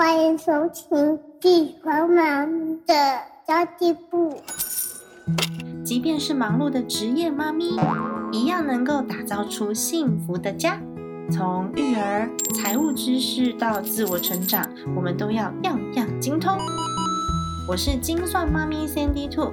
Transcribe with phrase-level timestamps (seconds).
[0.00, 2.50] 欢迎收听地黄忙
[2.86, 2.94] 的
[3.46, 4.34] 交际部。
[5.84, 7.78] 即便是忙碌的职业妈咪，
[8.32, 10.80] 一样能够打造出幸福的家。
[11.30, 14.66] 从育儿、财务知识到自我成长，
[14.96, 16.56] 我们都要样样精通。
[17.68, 19.52] 我是精算妈咪 Sandy Two，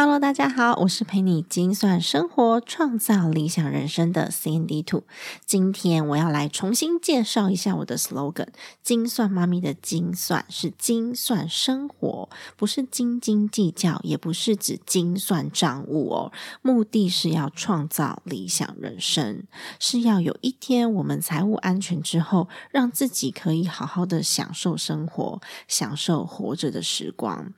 [0.00, 5.02] Hello，大家好，我是陪你精算生活、创造理想人生的 Cindy Two。
[5.44, 8.46] 今天我要来重新介绍一下我的 slogan：
[8.80, 16.32] 精算妈咪的精算是精算生活，不是斤斤计较，也不是指精算账务哦。
[16.62, 19.42] 目的是要创造理想人生，
[19.80, 27.52] 是要有一天我们财务安全之后，让自己可以好好的享受生活，享受活着的时光。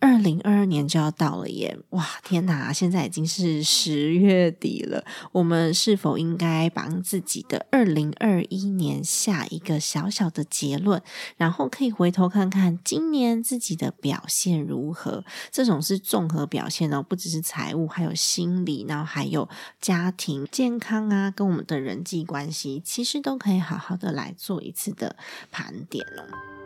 [0.00, 1.78] 二零二二年就要到了耶！
[1.90, 5.04] 哇，天哪，现在已经是十月底了。
[5.30, 11.02] 我们是否应该帮自己的二零二一年下一个小小的结论，
[11.36, 15.22] 然后可以回头看看今年自己的表现如何？
[15.52, 19.46] 这种是综合表现哦，不只是财务，还有心理，然后还有
[19.82, 25.16] 家庭健康啊，跟我们的人际关系，其实都可以好好的来做一次的
[25.50, 26.59] 盘点哦。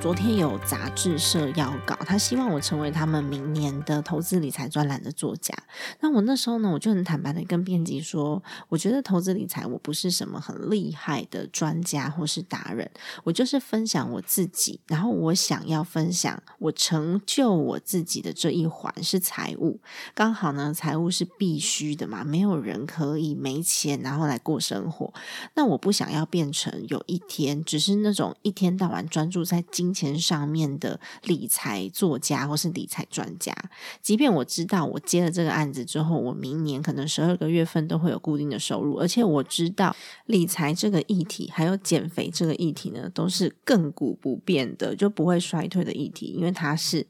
[0.00, 5.54] 昨天有杂志社要稿，他希望我成为他们明年的投资理财专栏的作家。
[6.00, 12.90] 那我那时候呢，我就很坦白的跟编辑说，我觉得投资理财我不是什么很厉害的专家或是达人，
[13.24, 19.80] 我就是分享我自己，然后我想要分享我成就我自己的这一环是财务。
[20.14, 25.12] 刚好呢，财务是必须的嘛，没有人可以没钱然后来过生活。
[25.54, 30.00] 那我不想要变成有一天只是那种一天到晚专注在经金。
[30.00, 33.54] 钱上面的理财作家或是理财专家，
[34.00, 47.06] 即便我知道我接了这个案子之后，我明年可能十二个月份都会有固定的收入，而且我知道理财这个议题还有减肥这个议题呢，都是亘古不变的，就不会衰退的议题，因为它是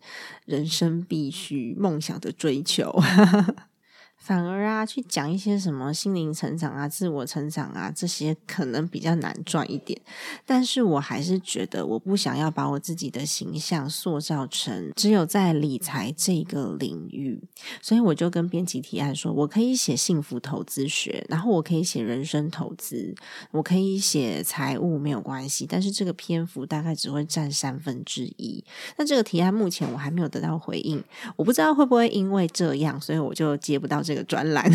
[0.47, 2.93] 人生必须梦想的追求。
[4.31, 10.01] 反而啊，去讲一些什么心灵成长啊、自我成长啊，这些可能比较难赚一点。
[10.47, 17.43] 但是我还是觉得，我不想要把我自己的形象塑造成只有在理财这个领域，
[17.83, 23.13] 所以我就跟编辑提案说，我可以写幸福投资学，然后我可以写人生投资，
[23.51, 25.67] 我可以写财务，没有关系。
[25.69, 28.63] 但是这个篇幅大概只会占三分之一。
[28.97, 31.03] 那这个提案目前我还没有得到回应，
[31.35, 34.01] 我不知道会不会因为这样，所以我就接不到。
[34.03, 34.71] 这个专栏，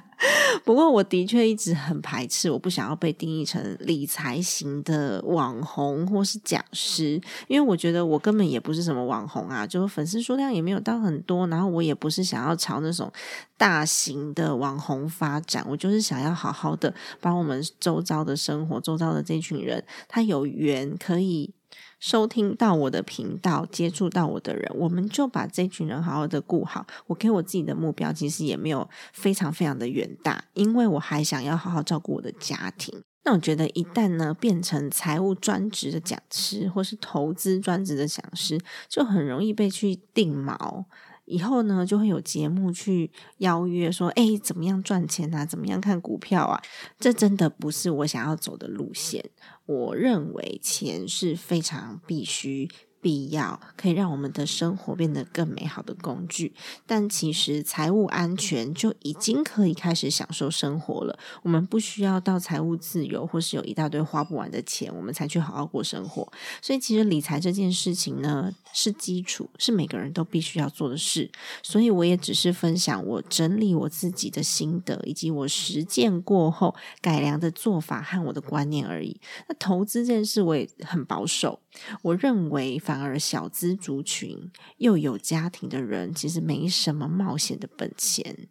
[0.64, 13.12] 不过我的确一直很排斥，我不想要被定义成理财型的网红或是讲师，因为我觉得我根本也不是什么网红啊，就粉丝数量也没有到很多，然后我也不是想要朝那种
[13.56, 21.52] 大型的网红发展，我就是想要好好的把我们周遭的生活、周遭的这群人，他有缘可以。
[21.98, 26.86] 收听到我的频道，接触到我的人，我们就把这群人好好的顾好。
[27.06, 33.02] 我给我自己的目标，其实也没有非常非常的远大，因为我还想要好好照顾我的家庭。
[33.24, 40.84] 那我觉得，一旦呢变成财务专职的讲师，或是投资专职的讲师，就很容易被去定锚。
[41.26, 45.44] 以后呢，就会有节目去邀约说：“哎，怎么样赚钱啊？
[45.44, 46.62] 怎么样看股票啊？”
[46.98, 49.30] 这真的不是我想要走的路线。
[49.66, 52.70] 我认为钱是非常必须。
[53.06, 56.52] 必要可以让我们的生活变得更美好的工具，
[56.86, 61.16] 但其实财务安全就已经可以开始享受生活了。
[61.44, 66.26] 我们不需要到财务自由，或是有一大堆花不完的钱，我们才去好好过生活。
[66.60, 71.30] 所以，其实理财这件事情呢，是基础，是每个人都必须要做的事。
[71.62, 79.20] 所以，我也只是分享我整理我自己的心得，以及我实践过后改良的做法和我的观念而已。
[79.48, 81.60] 那投资这件事，我也很保守。
[82.00, 88.48] 我认为，反然而小资族群又有家庭的人，其实没什么冒险的本钱，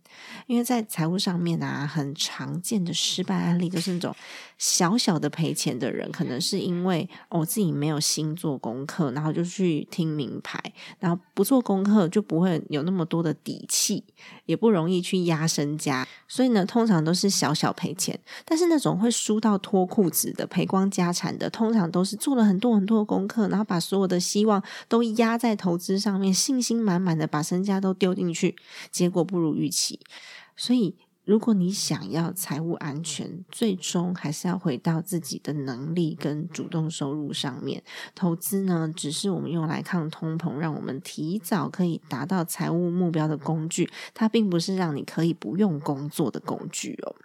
[0.48, 4.14] 因为在财务上面啊，很常见的失败案例就是那种
[4.58, 10.60] 小小的赔钱的人，可能是因为我自己没有心做功课，然后就去听名牌，
[11.00, 14.04] 然后不做功课就不会有那么多的底气，
[14.46, 18.20] 也不容易去压身家，所以呢，通常都是小小赔钱。
[18.44, 23.06] 但是那种会输到脱裤子的、赔光家产的，通常都是做了很多很多。
[23.06, 28.56] 功课，然后把所有的希望都压在投资上面，信心满满的把身家都丢进去，
[28.90, 30.00] 结果不如预期，
[30.56, 30.98] 所以。
[31.26, 37.82] 如果你想要财务安全，最终还是要回到自己的能力跟主动收入上面。
[38.14, 43.90] 投资呢，只是我们用来抗通膨，让我们提早可以达到财务目标的工具。
[44.14, 47.16] 它并不是让你可以不用工作的工具哦。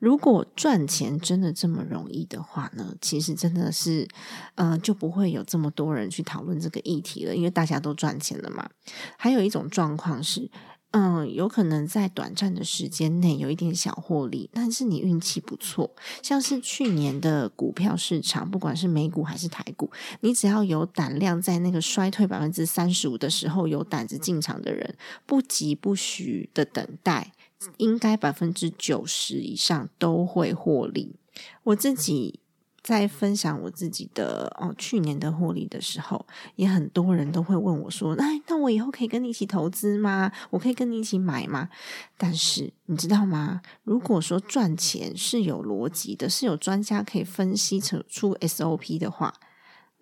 [0.00, 4.08] 如果赚钱真的这么容易的话呢，其实真的是，
[4.56, 8.68] 呃，就不会有这么多人去讨论这个议题了，因为大家都赚钱了嘛。
[9.16, 10.50] 还有一种状况是。
[10.96, 15.90] 嗯，有可能在短暂的时间内有一点小获利，但是你运气不错，
[16.22, 24.96] 像是去年的股票市场，不管是美股还是台股，你只要有胆量，在那个衰退百分之三十五的时候有胆子进场的人，
[25.26, 27.32] 不急不徐的等待，
[27.78, 31.16] 应该百分之九十以上都会获利。
[31.64, 32.38] 我自己。
[32.84, 36.24] 在分享我自己的哦去年的获利的时候，
[36.56, 40.30] 也很多人都会问我说：“那那我以后可以跟你一起投资吗？
[40.50, 41.70] 我可以跟你一起买吗？”
[42.18, 43.62] 但是你知道吗？
[43.84, 49.32] 如果说赚钱是有逻辑的，是有专家可以分析出出 SOP 的话。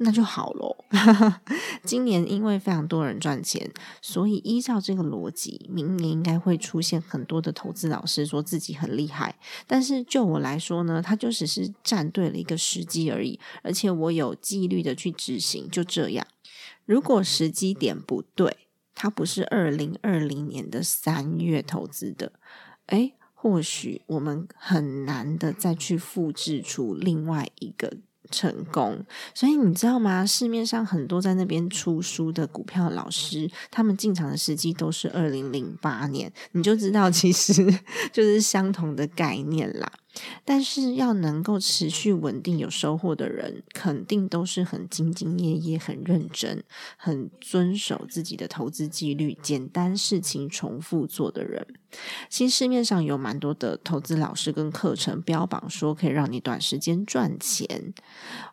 [0.02, 0.76] 那就好喽。
[1.84, 3.70] 今年因为非常多人赚钱，
[4.00, 9.37] 所以依照这个逻辑，明年应该会出现很多的投资老师说自己很厉害。
[9.66, 16.26] 但是就我来说呢，他就只是站对了一个时机而已，而且我有纪律的去执行，就这样。
[16.84, 18.56] 如果时机点不对，
[18.94, 22.32] 他不是二零二零年的三月投资的，
[22.87, 27.98] 诶，或许我们很难的再去复制出另外一个。
[28.32, 30.26] 成功，所以你知道吗？
[30.26, 37.52] 市面上很多在那边出书的股票老师，他们进场的时机都是二零零八年，你就知道其实
[38.12, 39.93] 就是相同的概念啦。
[40.44, 46.62] 但是要能够持续稳定有收获的人，肯定都是很兢兢业业、很认真、
[46.96, 51.66] 很遵守自己的投资纪律、简单事情重复做的人。
[52.28, 57.94] 其实市面上有蛮多的投资老师跟课程，标榜说可以让你短时间赚钱。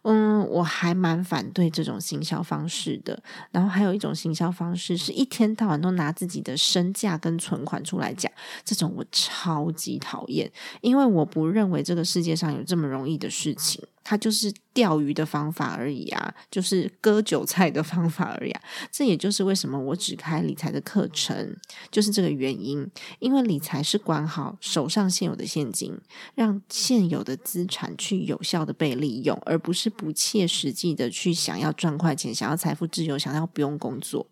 [0.03, 3.21] 嗯，我还蛮反对这种行销方式的。
[3.51, 8.31] 然后还有一种行销方式，是一天到晚都拿自己的身价跟存款出来讲，
[8.63, 10.49] 这种我超级讨厌，
[10.81, 11.48] 因为我不。
[11.49, 18.51] 认为这个世界上有这么容易的事情，它就是钓鱼的方法而已啊，就是割韭菜的方法而已。
[18.51, 18.61] 啊。
[18.91, 21.55] 这也就是为什么我只开理财的课程，
[21.91, 22.89] 就是这个原因。
[23.19, 25.99] 因为理财是管好手上现有的现金，
[26.35, 34.27] 让现有的资产去有效的被利用，而不是不切实际的去想要赚快钱、想要财富自由、想要不用工作。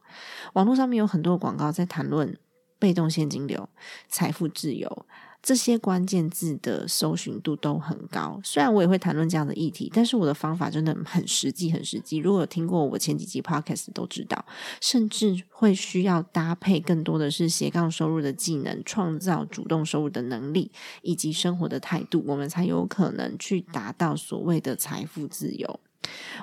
[0.53, 2.37] 网络上面有很多广告在谈论
[2.79, 3.69] 被动现金流、
[4.07, 5.05] 财富自由。
[5.41, 12.17] 这些关键字的搜寻度都很高，虽然我也会谈论这样的议题，但是我的方法真的很实际，很实际。
[12.17, 14.43] 如果有听过我前几集 podcast 都知道，
[14.81, 25.79] 甚至会需要搭配更多的是斜杠收入的技能，创造主动收入的能力，以及生活的态度，我们才有可能去达到所谓的财富自由。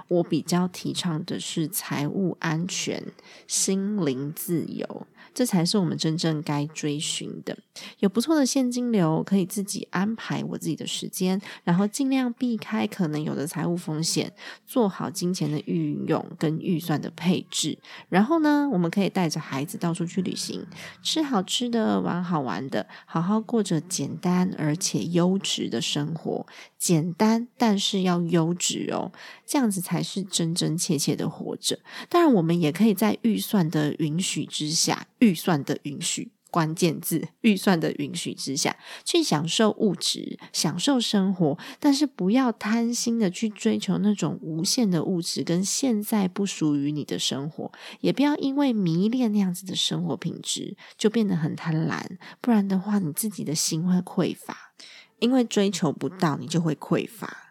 [0.08, 3.02] 我比较提倡的是财务安全、
[3.46, 5.06] 心灵自由。
[5.34, 7.58] 这才是我们真正该追寻的。
[7.98, 14.32] 有不错的现金流，可以自己安排我自己的时间，然后尽量避开可能有的财务风险，
[14.64, 17.76] 做好金钱的运用跟预算的配置。
[18.08, 20.64] 然后呢，我们可以带着孩子到处去旅行，
[21.02, 26.46] 吃好吃的，玩好玩的，好好过着简单而且优质的生活。
[26.78, 29.10] 简单，但是要优质哦，
[29.46, 31.78] 这样子才是真真切切的活着。
[32.08, 35.06] 当然，我们也可以在预算的允许之下。
[35.24, 52.02] 预算的允许，关键字预算的允许之下去享受物质，享受生活，但是不要贪心的去追求那种无限的物质跟现在不属于你的生活，也不要因为迷恋那样子的生活品质就变得很贪婪，
[52.42, 54.74] 不然的话，你自己的心会匮乏，
[55.20, 57.43] 因为追求不到，你就会匮乏。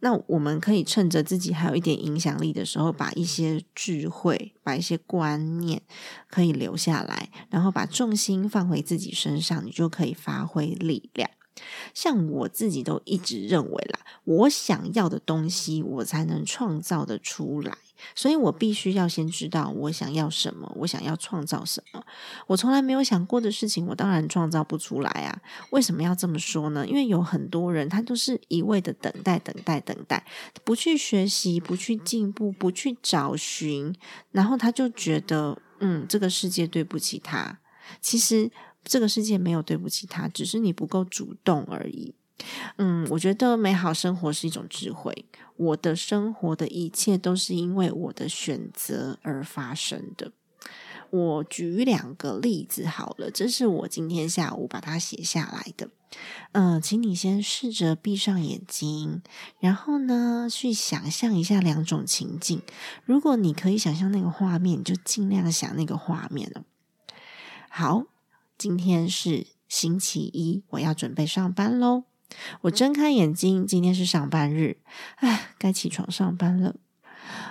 [0.00, 5.82] 那我们可以趁着自己还有一点影响力的时候，把一些智慧、把一些观念
[6.28, 11.30] 可以留下来，然后把重心放回自己身上，你就可以发挥力量。
[11.94, 17.78] 像我自己都一直认为啦，我想要的东西，我才能创造的出来。
[18.14, 22.04] 所以我必须要先知道我想要什么，我想要创造什么。
[22.46, 25.40] 我从来没有想过的事情，我当然创造不出来啊！
[25.70, 26.86] 为什么要这么说呢？
[26.86, 30.24] 因为有很多人，他都是一味的等待、等待、等待，
[30.64, 33.94] 不去学习，不去进步，不去找寻，
[34.30, 37.58] 然后他就觉得，嗯，这个世界对不起他。
[38.00, 38.50] 其实
[38.84, 42.14] 这个世界没有对不起他，只是你不够主动而已。
[42.76, 45.24] 嗯，我觉得美好生活是一种智慧。
[45.56, 50.32] 我的生活的一切都是因为我的选择而发生的。
[51.10, 55.88] 我举两个例子好了，这是我今天下午把它写下来的。
[56.52, 59.22] 嗯，请你先试着闭上眼睛，
[59.60, 62.60] 然后呢，去想象一下两种情境。
[63.04, 66.64] 如果你可以想象那个画面，就尽量想那个画面了。
[67.68, 68.04] 好，
[68.58, 72.04] 今天是星期一，我要准备上班喽。
[72.62, 74.78] 我睁开眼睛，今天是上班日，
[75.16, 76.76] 唉，该起床上班了。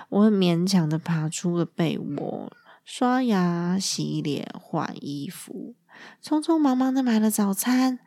[0.08, 2.52] 我很勉强的爬出了被窝。
[2.84, 5.74] 刷牙、洗脸、换衣服，
[6.22, 7.98] 匆匆忙忙的买了早餐。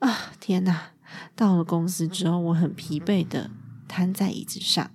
[0.00, 0.90] 啊，天哪！
[1.36, 3.52] 到了公司之后，我很疲惫的
[3.86, 4.90] 瘫在椅子上，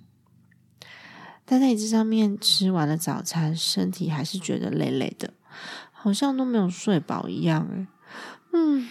[1.46, 5.32] 瘫在椅子上面吃完了早餐，身体还是觉得累累的，
[5.90, 7.86] 好像都没有睡饱一样。
[8.52, 8.90] 嗯，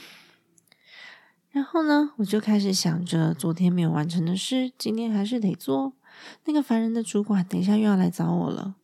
[1.59, 5.91] 然后呢，我就开始想着昨天没有完成的事，今天还是得做。
[6.45, 8.75] 那个烦人的主管，等一下又要来找我了。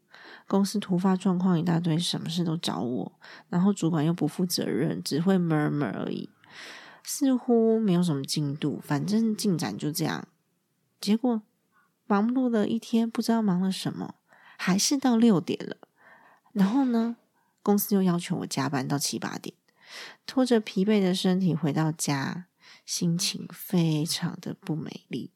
[0.46, 3.13] 公司突发状况一大堆，什么事都找我，
[3.48, 6.29] 然后主管又不负责任，只会 murmur 而已，
[7.01, 10.27] 似乎没有什么进度，反正进展就这样。
[11.00, 11.41] 结果
[12.05, 14.15] 忙碌了一天，不知道忙了什么，
[14.58, 15.77] 还是到六点了。
[16.51, 17.15] 然后呢，
[17.63, 19.55] 公司又要求我加班到七八点，
[20.25, 22.48] 拖着疲惫的身体回到家，
[22.86, 25.32] 心情非常的不美丽。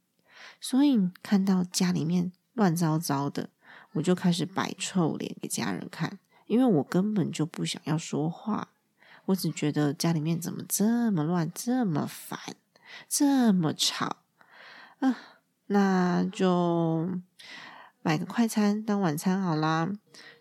[0.62, 3.50] 所以看到家里面乱糟糟的。
[3.94, 8.70] 我就开始摆臭脸给家人看，因为我根本就不想要说话，
[9.25, 12.39] 我只觉得家里面怎么这么乱、这么烦、
[13.08, 14.18] 这么吵
[15.00, 15.18] 啊！
[15.68, 17.10] 那就
[18.03, 19.91] 买个快餐当晚餐好啦，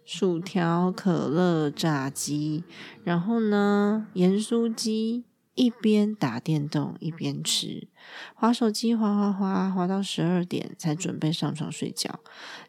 [0.04, 2.64] 薯条、可乐、炸鸡，
[3.02, 5.24] 然后呢，盐酥鸡。
[5.58, 7.88] 一边打电动一边吃，
[8.36, 12.20] 滑手机，滑滑滑，滑到十二点才准备上床睡觉。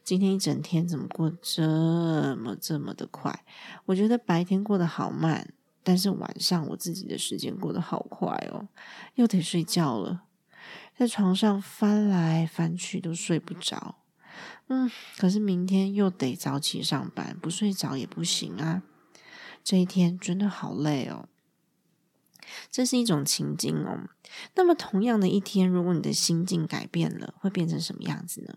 [0.03, 3.45] 今天一整天怎么过这么这么的快？
[3.85, 5.53] 我觉得白天过得好慢，
[5.83, 8.67] 但是晚上我自己的时间过得好快哦，
[9.13, 10.23] 又得睡觉了，
[10.97, 13.97] 在床上翻来翻去都睡不着。
[14.67, 18.81] 嗯，可是明天又得早起上班，不睡着也不行啊。
[19.63, 21.29] 这一天真的好累哦。
[22.71, 24.09] 这是一种情境哦。
[24.55, 28.55] 那么，同样的一天，如果你的心境改变了，会变成什么样子呢？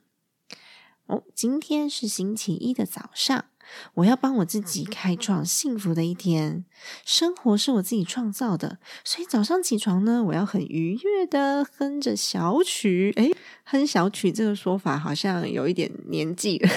[1.07, 3.47] 哦，今天是星期一的早上。
[3.95, 6.65] 我要帮我自己开创幸福的一天。
[7.05, 13.13] 生活是我自己创造的，所以早上起床呢，我要很愉悦的哼着小曲。
[13.17, 13.35] 诶，
[13.73, 16.69] 哼小曲这个说法好像有一点年纪了，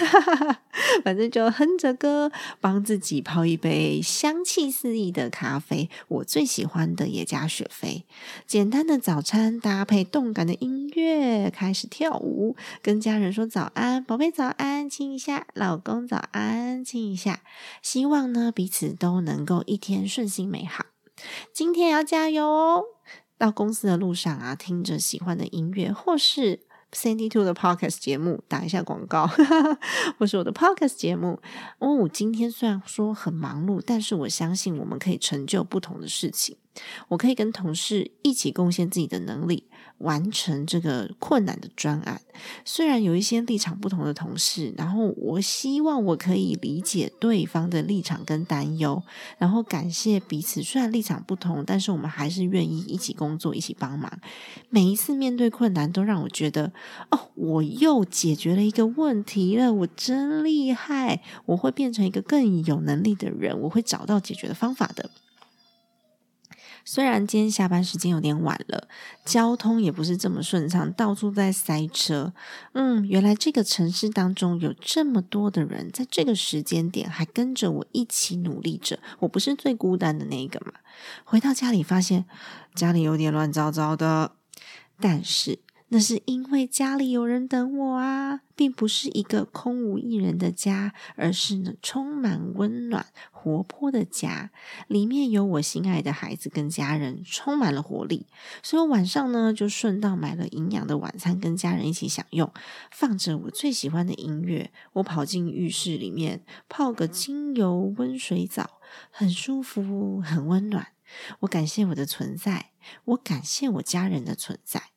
[1.03, 8.05] 反正就哼着歌，帮自己泡一杯香气四溢的咖啡，我最喜欢的也加雪菲。
[8.47, 16.81] 简单的早餐搭配动感的音乐，开始跳舞，跟家人说早安，宝贝早安，亲一下，老公早安。
[16.85, 17.41] 亲一下，
[17.81, 20.85] 希望呢彼此都能够一天顺心美好。
[21.51, 22.83] 今天要加油哦！
[23.37, 26.61] 到公司的路上啊，听着喜欢的音乐，或是
[26.95, 29.27] Sandy Two 的 Podcast 节目，打一下广告，
[30.17, 31.39] 或是我的 Podcast 节目。
[31.79, 36.57] 哦，今天虽然说很忙碌，但是我相信我们可以成就不同的事情。
[37.07, 39.65] 我可以跟同事一起贡献自己的能力。
[39.99, 42.19] 完成这个困难的专案，
[42.65, 49.01] 虽然有一些立场不同的同事，然后我希望我可以理解对方的立场跟担忧，
[49.37, 50.61] 然后感谢彼此。
[50.61, 54.11] 虽然立场不同，但是我们还是愿意一起工作，一起帮忙。
[54.69, 56.73] 每一次面对困难，都让我觉得，
[57.11, 61.21] 哦，我又解决了一个问题了，我真厉害！
[61.45, 65.09] 我会变成一个更有能力的人，我会找到解决的方法的。
[66.85, 68.87] 虽然今天下班时间有点晚了，
[69.25, 72.31] 交通也不是这么顺畅，到处在塞车。
[72.73, 80.73] 嗯，原来这个城市当中有这么多的人，在这个时间点还跟着我一起努力着，我不是最孤单的那一个嘛？
[81.23, 82.25] 回到家里发现
[82.75, 84.33] 家里有点乱糟糟的，
[85.01, 85.59] 但是。
[85.89, 94.49] 那是因为家里有人等我啊，并不是一个空无一人的家，而是呢充满温暖、活泼的家。
[94.87, 98.25] 里面有我心爱的孩子跟家人，充满了活力。
[98.63, 102.51] 所以晚上呢，就顺道买了营养的晚餐，跟家人一起享用，
[102.89, 104.71] 放着我最喜欢的音乐。
[104.93, 110.87] 我跑进浴室里面泡个精油温水澡，很舒服，很温暖。
[111.41, 112.71] 我感谢我的存在，
[113.05, 114.94] 我感谢我家人的存在。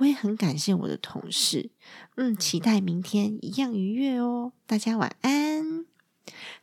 [0.00, 1.70] 我也很感谢我的同事，
[2.16, 4.52] 嗯，期待明天一样愉悦哦。
[4.66, 5.84] 大家晚安。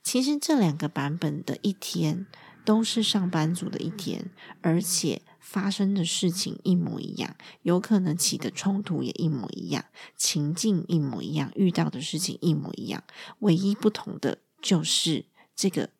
[0.01, 2.25] 其实这两个版本的一天
[2.65, 13.03] 都是上班族的一天，而且发生的事情一模一样，有可能起的冲突也一模一样，情境一模一样，遇到的事情一模一样，
[13.39, 15.25] 唯一不同的就是
[15.55, 15.91] 这个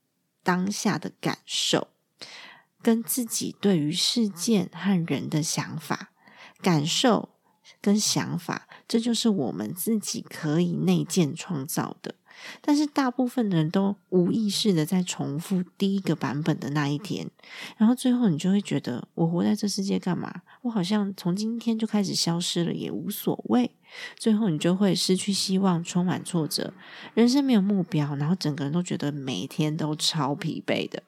[0.42, 1.90] 当下的感受，
[2.82, 6.14] 跟自己对于事件和人的想法、
[6.62, 7.30] 感受
[7.82, 12.16] 跟想法，这就是我们自己可以内建创造的。
[12.62, 17.28] 但是大部分的人都无意识的在重复第一个版本的那一天，
[17.78, 20.42] 然后最后你就会觉得，我活在这世界干嘛？
[20.62, 23.72] 我好像从今天就开始消失了，也无所谓。
[24.18, 26.74] 最后你就会失去希望，充满挫折，
[27.14, 31.04] 人生没有目标，然后整个人都觉得每天都超疲惫的。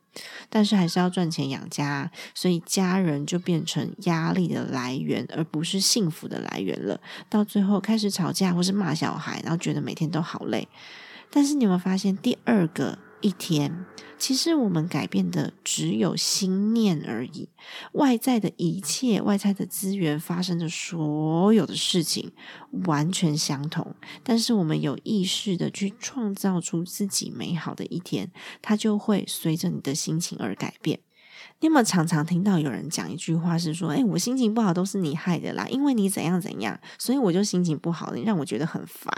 [0.49, 6.99] 但是还是要赚钱养家，所以家人就变成压力的来源，而不是幸福的来源了。
[7.29, 10.67] 到最后开始吵架或是骂小孩，然后觉得每天都好累。
[11.29, 13.85] 但是你有没有发现，第二个一天，
[14.17, 17.49] 其实我们改变的只有心念而已。
[17.93, 22.31] 外在的一切、外在的资源发生的所有的事情
[22.85, 30.99] 完全相同，但是我们有意识的去创造出自己美好的一天，它就会随着你的心情而改变。
[31.61, 39.13] 你有没有常常听到有人讲一句话是说：“哎，我心情不好都是你害的啦，因为你怎样怎样，所以我就心情不好，你让我觉得很烦。”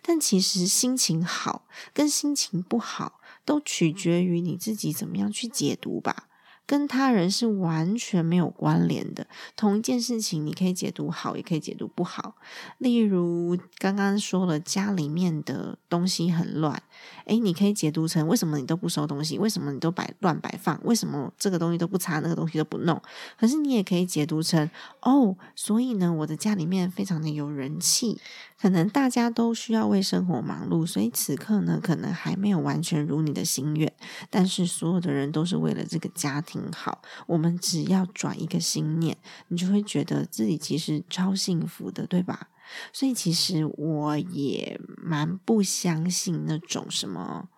[0.00, 6.29] 但其实心情好跟心情不好都取决于你自己怎么样去解读吧。
[6.70, 9.26] 跟他人是完全没有关联的。
[9.56, 12.36] 同一件事情，你可以解读好，也可以解读不好。
[12.78, 16.80] 例如刚刚说了，家里面的东西很乱，
[17.24, 19.36] 诶，你可以解读成为什么你都不收东西？
[19.36, 20.80] 为什么你都摆乱摆放？
[20.84, 23.02] 为什么这个东西都不擦，那个东西都不弄？
[23.36, 28.20] 可是你也可以解读成，哦，所以呢，我的家里面非常的有人气。
[28.60, 33.90] 可能大家都需要为生活忙碌，所以此刻呢，可能还没有完全如你的心愿。
[34.28, 37.00] 但是所有的人都是为了这个家庭很好。
[37.26, 39.16] 我们只要转一个心念，
[39.48, 42.48] 你就会觉得自己其实超幸福的，对吧？
[42.92, 47.48] 所以其实我也蛮不相信那种什么。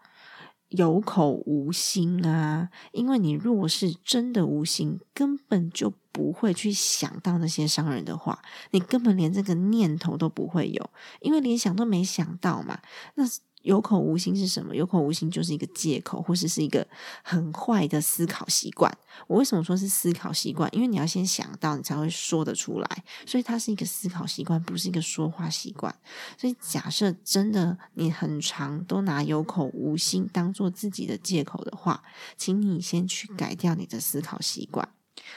[0.69, 2.71] 有口无心啊！
[2.93, 12.81] 因为你若是真的无心，根本就不会去想到那些伤人的话，你根本连这个念头都不会有，因为连想都没想到嘛。
[13.17, 13.25] 那。
[13.63, 14.75] 有口无心是什么？
[14.75, 16.87] 有口无心就是一个借口，或是是一个
[17.23, 18.93] 很坏的思考习惯。
[19.27, 20.69] 我为什么说是思考习惯？
[20.75, 23.05] 因为你要先想到，你才会说得出来。
[23.27, 25.95] 所以它是一个思考习惯，不是一个说话习惯。
[26.37, 32.03] 所以假设真的你很长都拿有口无心当做自己的借口的话，
[32.37, 34.89] 请你先去改掉你的思考习惯。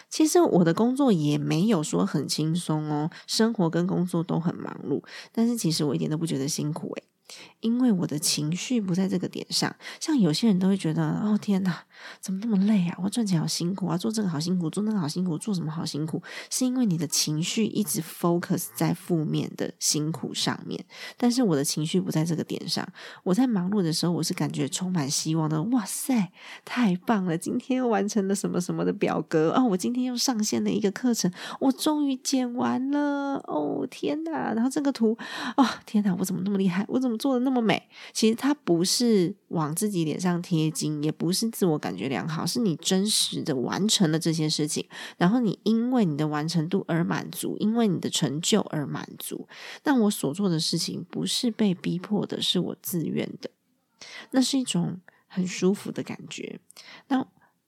[0.10, 7.04] 其实我的工作也没有说很轻松哦，生活跟工作都很忙碌，但是其实我一点都不觉得辛苦诶。
[7.60, 11.86] 因为我的情绪不在这个点上，像有些人都会觉得，哦天哪，
[12.22, 12.98] 怎么那么累啊？
[13.02, 16.22] 我赚钱好辛苦啊，做这个好辛苦，做那个好辛苦，做什么好辛苦？
[16.50, 20.86] 是因为你的情绪一直 focus 在负面的辛苦上面。
[21.18, 22.88] 但是我的情绪不在这个点上，
[23.24, 25.62] 我在忙碌的时候，我是感觉充满希望的。
[25.64, 26.32] 哇塞，
[26.64, 27.38] 太棒了！
[27.38, 33.44] 今天又完成了什么什么的表格哦，我今天又上线了一个课程，我终于剪完了。
[33.48, 35.18] 哦天哪，然后这个图，
[35.58, 36.86] 哦天哪，我怎么那么厉害？
[36.88, 37.16] 我怎么？
[37.16, 44.88] 做的那么美，其实它不是往自己脸上贴金，也不是自我感觉良好，是你真实的完成了这些事情，
[45.18, 49.48] 然后你因为你的完成度而满足，因为你的成就而满足。
[49.82, 53.50] 但我所做的事情不是被逼迫的，是我自愿的，
[54.32, 56.60] 那是一种很舒服的感觉。
[57.08, 57.26] 那。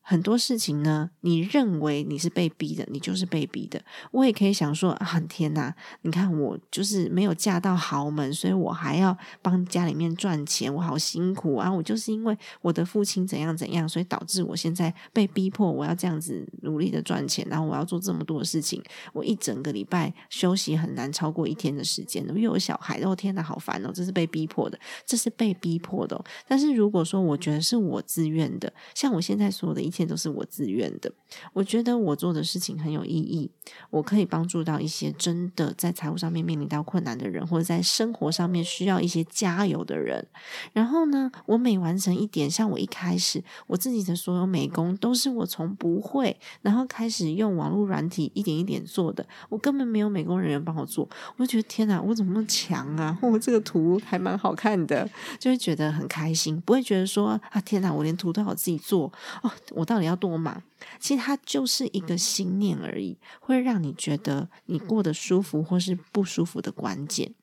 [0.10, 3.78] 很多事情呢，你认为你是被逼的，你就是被逼的。
[4.12, 5.76] 我也可以想说啊，天哪！
[6.04, 11.70] 你看我就是没有嫁到豪门，所以我还要帮家里面赚钱，我好辛苦啊！
[11.70, 18.82] 我就是因为我的父亲怎样怎样，所以导致我现在被逼迫，我要这样子努力的赚钱，然后我要做这么多事情。
[19.12, 23.92] 我一整个礼拜休息很难超过一天的时间，又有小孩，哦天哪，好烦哦！
[23.94, 26.24] 这是被逼迫的，这是被逼迫的。
[26.48, 29.92] 但是如果说我觉得是我自愿的，像我现在所有的一。
[29.98, 31.12] 一切都是我自愿的。
[31.54, 33.50] 我觉得我做的事情很有意义，
[33.90, 40.24] 我可以帮助到一些真的在财务上面面临到困难的人，或者在生活上面需要一些加油的人。
[40.72, 53.18] 然后呢，我每完成一点，像我一开始我自己的所有美工都是我从不会，然后开始用网络软体一点一点做的，我根本没有美工人员帮我做，我就觉得天哪，我怎么那么强啊？
[53.24, 59.87] 我这个图还蛮好看的，就会觉得很开心，不会觉得说啊天哪，我连图都要自己做哦，我。
[59.88, 60.62] 到底要多忙？
[61.00, 67.34] 其实它就是一个心念而已，会让你觉得你过得舒服或是不舒服的关键。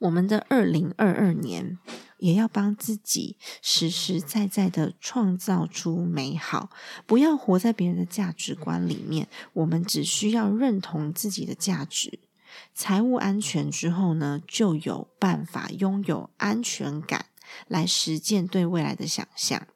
[0.00, 1.78] 我们的二零二二年，
[2.18, 6.68] 也要帮自己实实在在的创造出美好，
[7.06, 9.28] 不要活在别人的价值观里面。
[9.52, 12.18] 我们只需要认同自己的价值，
[12.74, 17.26] 财务安全之后呢，就有办法拥有安全感，
[17.68, 19.66] 来实践对未来的想象。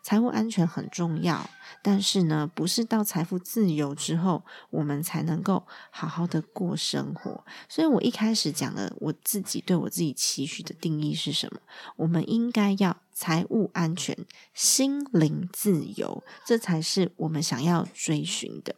[0.00, 1.48] 财务安全很重要。
[1.82, 7.44] 但是呢，不是到财富自由之后，我们才能够好好的过生活。
[7.68, 11.60] 所以我一开始讲的，我自己对我自己期许的定义是什么？
[11.96, 14.16] 我们应该要财务安全、
[14.54, 18.76] 心灵自由，这才是我们想要追寻的。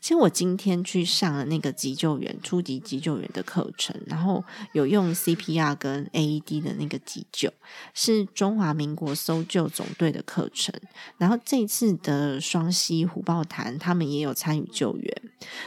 [0.00, 4.42] 其实我今天去上了那个急救员初级急救员的课程，然后
[4.72, 7.52] 有用 CPR 跟 AED 的那个急救，
[7.92, 10.74] 是中华民国搜救总队的课程。
[11.18, 15.22] 然后这次的双溪虎豹潭，他们也有参与救援。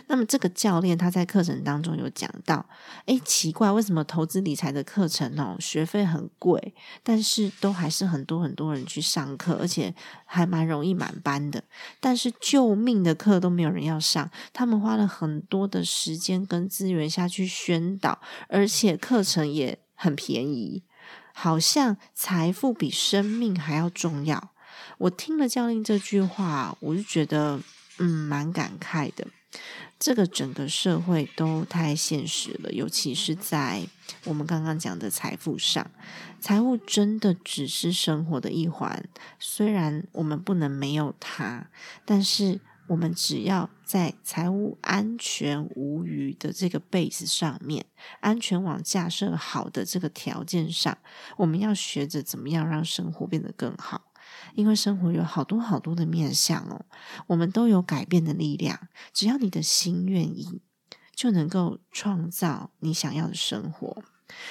[0.08, 2.66] 那么这个教练他在课程当中有讲到，
[3.06, 9.94] 哎，奇怪，为什么投资理财的课程哦，学费很贵，但是都还是很多很多人去上课，而且
[10.26, 11.64] 还蛮容易满班的。
[12.00, 14.00] 但是救命的课都没有人要。
[14.08, 20.84] 上他们花了很多的时间跟资源下去宣导，而且课程也很便宜，
[21.34, 24.52] 好像财富比生命还要重要。
[25.00, 27.60] 我听了教练这句话，我就觉得
[27.98, 29.28] 嗯，蛮感慨的。
[30.00, 33.88] 这个整个社会都太现实了，尤其是在
[34.26, 35.90] 我们刚刚讲的财富上，
[36.40, 39.10] 财务真的只是生活的一环。
[39.40, 41.68] 虽然我们不能没有它，
[42.06, 42.60] 但是。
[42.88, 47.86] 我们只要在财务安全无虞的这个 base 上面，
[48.22, 50.98] 安全网架设好的这个条件上，
[51.38, 54.12] 我们要学着怎么样让生活变得更好。
[54.56, 56.86] 因为生活有好多好多的面向哦，
[57.28, 58.88] 我们都有改变的力量。
[59.14, 60.62] 只要你的心愿意，
[61.16, 64.04] 就能够创造你想要的生活。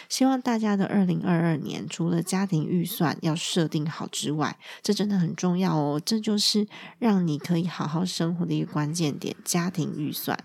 [0.08, 6.00] 希望大家的二零二二年，除了家庭预算要设定好之外，这真的很重要哦。
[6.04, 6.66] 这就是
[6.98, 10.38] 让你可以好好生活的一个关键点——家庭预算。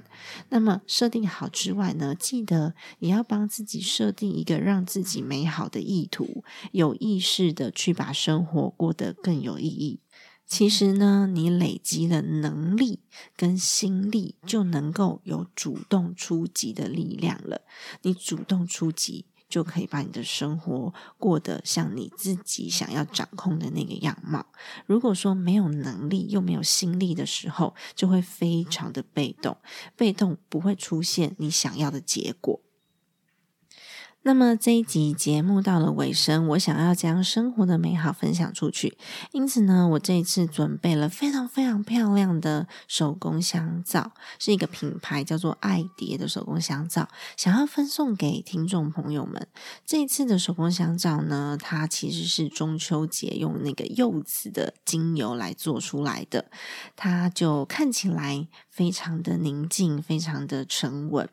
[0.49, 9.99] 那么设定好之外呢，记得也要帮自己设定一个让自己美好的意图，有意识的去把生活过得更有意义。
[10.51, 12.99] 其实呢，你累积了能力
[13.37, 17.61] 跟心力，就能够有主动出击的力量了。
[18.01, 24.45] 你主动出击，就可以把你的生活过得像你自己想要掌控的那个样貌。
[24.85, 29.55] 如果说没有能力又没有心力的时候，就会非常的被动，
[29.95, 32.59] 被动不会出现你想要的结果。
[34.23, 38.95] 那么这一集节目到了尾声，我想要将生活的美好分享出去，
[39.31, 49.47] 因此呢，我这一次准备了非常非常漂亮的手工香皂，是一个品牌叫做爱蝶的手工香皂，想要分送给听众朋友们。
[49.87, 56.51] 这一次的手工香皂呢，它其实是中秋节用那个柚子的精油来做出来的，
[56.95, 61.29] 它就看起来非常的宁静，非常的沉稳，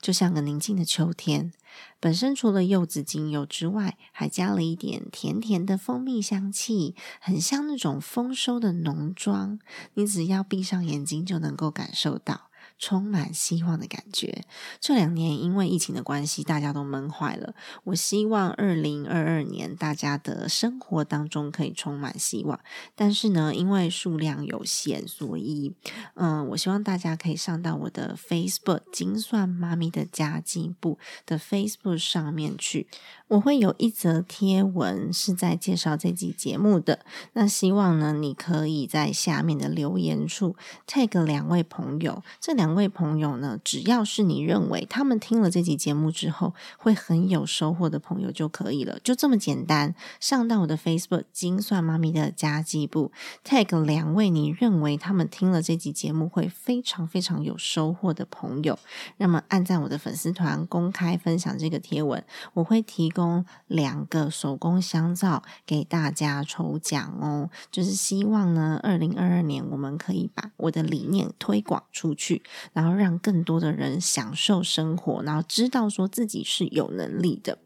[0.00, 1.52] 就像个宁静的秋天。
[1.98, 9.58] 本身除了柚子精油之外，还加了一点甜甜的蜂蜜香气，很像那种丰收的农庄。
[9.94, 12.50] 你只要闭上眼睛就能够感受到。
[12.82, 14.42] 充满希望的感觉。
[14.80, 17.54] 这两年因为疫情的关系，大家都闷坏了。
[17.84, 22.58] 我希望二零二二年大家的生活当中可以充满希望。
[22.96, 25.72] 但是呢，因为数量有限，所以
[26.14, 32.88] 嗯，我希望大家可以上到我的 Facebook“ 精算妈咪的家计部”的 Facebook 上面去。
[33.28, 36.98] 我会有一则贴文是在介绍这集节目的。
[37.32, 42.22] 那希望呢，你可以在下面的留言处 tag 两位朋友。
[42.40, 49.94] 这两两位朋友呢，只要是你认为他们听了这集节目之后会很有收获的朋友就可以了，就这么简单。
[50.20, 53.12] 上到我的 Facebook“ 精算妈咪的家计部
[53.44, 58.78] ”，tag 两位你认为他们听了这集节目会非常非常有收获的朋友，
[59.18, 63.44] 那么按赞我的粉丝团，公开分享这个贴文，我会提供。
[63.66, 77.58] 两个手工香皂给大家抽奖哦，就是希望呢，二零二二年我们可以把我的理念推广出去，然后让更多的人享受生活，然后知道说自己是有能力的。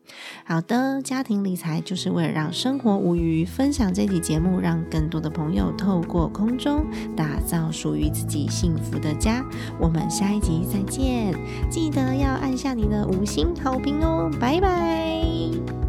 [0.45, 9.45] 好的，家庭理财就是为了让生活无虞，分享这期节目，让更多的朋友透过空中打造属于自己幸福的家。
[9.81, 11.35] 我们下一集再见，
[11.71, 15.86] 记得要按下你的五星好评哦，拜拜。